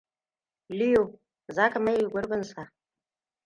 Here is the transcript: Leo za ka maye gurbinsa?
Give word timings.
Leo 0.77 1.19
za 1.47 1.69
ka 1.69 1.79
maye 1.79 2.03
gurbinsa? 2.09 2.71